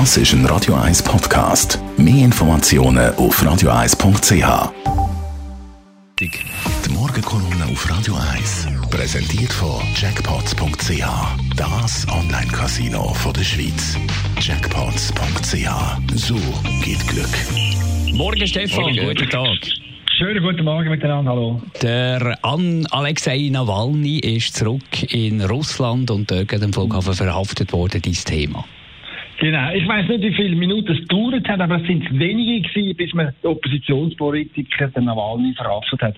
[0.00, 1.78] Das ist ein Radio 1 Podcast.
[1.96, 4.72] Mehr Informationen auf radio1.ch.
[6.18, 11.06] Die Morgenkolumne auf Radio 1 präsentiert von Jackpots.ch.
[11.56, 13.96] Das Online-Casino der Schweiz.
[14.40, 16.16] Jackpots.ch.
[16.16, 16.34] So
[16.82, 17.38] geht Glück.
[18.12, 18.82] Morgen, Stefan.
[18.82, 19.14] Morgen.
[19.14, 19.58] Guten Tag.
[20.18, 21.62] Schönen guten Morgen miteinander, hallo.
[21.82, 28.24] Der An Alexei Nawalny ist zurück in Russland und dort am Flughafen verhaftet worden, dieses
[28.24, 28.64] Thema.
[29.44, 29.74] Genau.
[29.74, 33.12] Ich weiß nicht, wie viele Minuten es gedauert hat, aber es sind wenige gewesen, bis
[33.12, 36.16] man den Oppositionspolitiker, den Nawalny, verhaftet hat.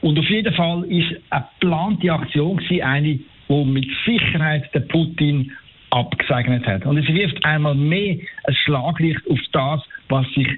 [0.00, 3.18] Und auf jeden Fall ist eine geplante Aktion gewesen, eine,
[3.50, 5.52] die mit Sicherheit den Putin
[5.90, 6.86] abgesegnet hat.
[6.86, 10.48] Und es wirft einmal mehr ein Schlaglicht auf das, was sich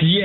[0.00, 0.24] die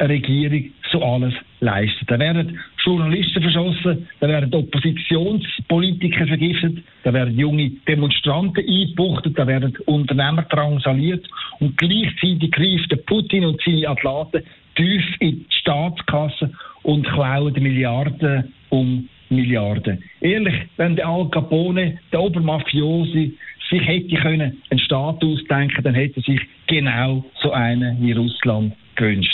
[0.00, 2.10] Regierung so alles leistet.
[2.10, 9.76] Da werden Journalisten verschossen, da werden Oppositionspolitiker vergiftet, da werden junge Demonstranten eingebuchtet, da werden
[9.86, 11.26] Unternehmer drangsaliert
[11.58, 14.46] und gleichzeitig greift Putin und seine Athleten
[14.76, 16.50] tief in die Staatskasse
[16.82, 20.02] und klauen Milliarden um Milliarden.
[20.20, 23.34] Ehrlich, wenn der Al Capone, der Obermafiosi,
[23.70, 29.33] sich hätte können einen Staat ausdenken, dann hätte sich genau so einen in Russland gewünscht.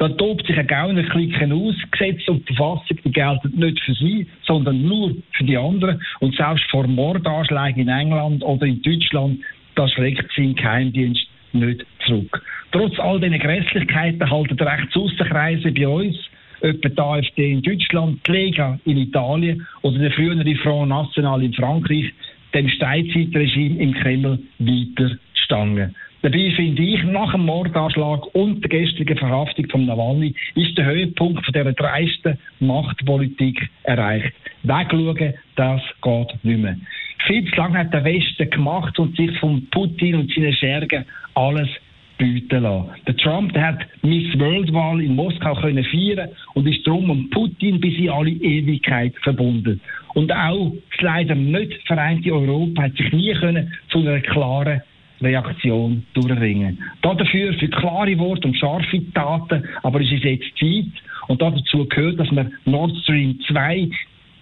[0.00, 4.80] Da tobt sich ein Gaunerklicken aus, Gesetze und Verfassung, die gelten nicht für sie, sondern
[4.80, 6.00] nur für die anderen.
[6.20, 9.40] Und selbst vor Mordanschlägen in England oder in Deutschland,
[9.74, 11.20] da schreckt sein Geheimdienst
[11.52, 12.42] nicht zurück.
[12.72, 16.16] Trotz all diesen Grässlichkeiten halten die Rechtsaußenkreise bei uns,
[16.62, 21.52] etwa die AfD in Deutschland, die Lega in Italien oder der frühere Front National in
[21.52, 22.10] Frankreich
[22.54, 25.92] dem Steinzeitregime im Kreml weiter Stange.
[26.22, 31.42] Dabei finde ich, nach dem Mordanschlag und der gestrigen Verhaftung von Nawalny ist der Höhepunkt
[31.44, 34.34] von dieser dreisten Machtpolitik erreicht.
[34.62, 36.76] Wegschauen, das geht nicht mehr.
[37.26, 41.68] Viel zu lange hat der Westen gemacht und sich von Putin und seinen Schergen alles
[42.18, 42.90] bieten lassen.
[43.06, 47.80] Der Trump der hat Miss World-Wahl in Moskau können feiern und ist darum um Putin
[47.80, 49.80] bis in alle Ewigkeit verbunden.
[50.14, 54.82] Und auch das leider nicht vereinte Europa hat sich nie können zu einer klaren
[55.22, 56.78] Reaktion durchringen.
[57.02, 62.18] Dafür für klare Worte und scharfe Taten, aber es ist jetzt Zeit und dazu gehört,
[62.18, 63.88] dass man Nord Stream 2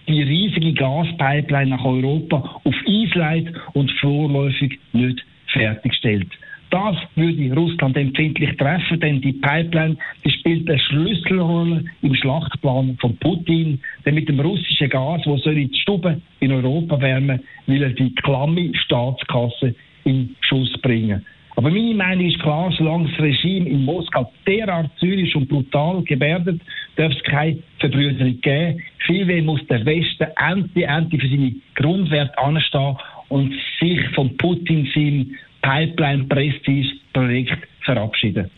[0.07, 6.27] die riesige Gaspipeline nach Europa auf Eis leitet und vorläufig nicht fertigstellt.
[6.71, 13.17] Das würde Russland empfindlich treffen, denn die Pipeline die spielt eine Schlüsselrolle im Schlachtplan von
[13.17, 13.79] Putin.
[14.05, 18.13] Denn mit dem russischen Gas, wo soll die Stube in Europa wärmen, will er die
[18.15, 19.73] klamme Staatskasse
[20.03, 21.25] in Schuss bringen.
[21.55, 26.61] Aber meine Meinung ist klar, solange das Regime in Moskau derart zynisch und brutal gebärdet,
[26.95, 28.81] darf es keine Verbrüderung geben.
[29.05, 32.95] Vielmehr muss der Westen endlich, endlich für seine Grundwerte anstehen
[33.27, 38.49] und sich von Putin seinem Pipeline-Prestige-Projekt verabschieden.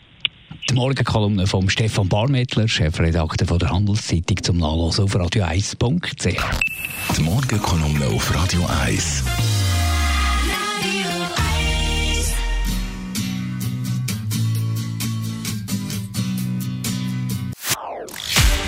[0.70, 7.16] Die Morgenkolumne von Stefan Barmettler, Chefredakteur von der Handelszeitung zum Nachlesen auf radio1.ch.
[7.16, 9.51] Die Morgenkolumne auf Radio 1.